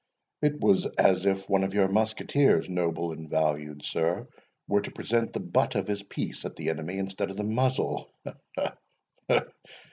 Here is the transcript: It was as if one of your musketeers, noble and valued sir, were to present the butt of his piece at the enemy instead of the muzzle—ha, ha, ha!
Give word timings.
It 0.41 0.59
was 0.59 0.87
as 0.97 1.27
if 1.27 1.47
one 1.47 1.63
of 1.63 1.75
your 1.75 1.87
musketeers, 1.87 2.67
noble 2.67 3.11
and 3.11 3.29
valued 3.29 3.83
sir, 3.85 4.27
were 4.67 4.81
to 4.81 4.89
present 4.89 5.31
the 5.31 5.39
butt 5.39 5.75
of 5.75 5.85
his 5.85 6.01
piece 6.01 6.43
at 6.43 6.55
the 6.55 6.69
enemy 6.69 6.97
instead 6.97 7.29
of 7.29 7.37
the 7.37 7.43
muzzle—ha, 7.43 8.33
ha, 8.57 8.77
ha! 9.29 9.45